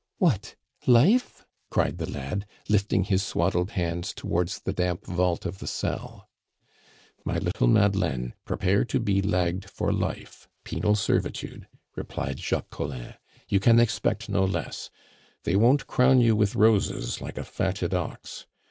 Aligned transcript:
"What! 0.17 0.55
life?" 0.87 1.45
cried 1.69 1.99
the 1.99 2.09
lad, 2.09 2.47
lifting 2.67 3.03
his 3.03 3.21
swaddled 3.21 3.69
hands 3.77 4.15
towards 4.15 4.57
the 4.57 4.73
damp 4.73 5.05
vault 5.05 5.45
of 5.45 5.59
the 5.59 5.67
cell. 5.67 6.27
"My 7.23 7.37
little 7.37 7.67
Madeleine, 7.67 8.33
prepare 8.43 8.83
to 8.83 8.99
be 8.99 9.21
lagged 9.21 9.69
for 9.69 9.93
life 9.93 10.49
(penal 10.63 10.95
servitude)," 10.95 11.67
replied 11.95 12.39
Jacques 12.39 12.71
Collin. 12.71 13.13
"You 13.47 13.59
can 13.59 13.79
expect 13.79 14.27
no 14.27 14.43
less; 14.43 14.89
they 15.43 15.55
won't 15.55 15.85
crown 15.85 16.19
you 16.19 16.35
with 16.35 16.55
roses 16.55 17.21
like 17.21 17.37
a 17.37 17.43
fatted 17.43 17.93
ox. 17.93 18.47